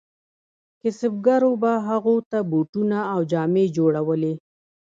[0.81, 4.33] کسبګرو به هغو ته بوټونه او جامې جوړولې.